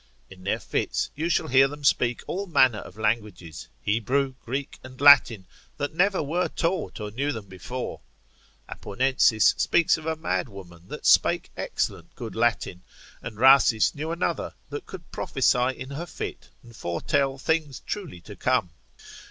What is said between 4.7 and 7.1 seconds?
and Latin, that never were taught